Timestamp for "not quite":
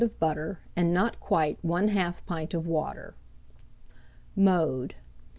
0.91-1.61